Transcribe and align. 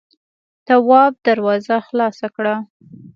تواب 0.67 1.13
دروازه 1.27 1.75
خلاصه 1.87 2.27
کړه. 2.35 2.55